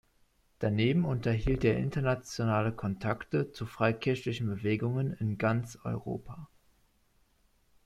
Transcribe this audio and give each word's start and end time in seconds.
Daneben 0.57 1.05
unterhielt 1.05 1.63
er 1.63 1.77
internationale 1.77 2.71
Kontakte 2.71 3.51
zu 3.51 3.67
freikirchlichen 3.67 4.47
Bewegungen 4.47 5.13
in 5.13 5.37
ganz 5.37 5.77
Europa. 5.83 6.47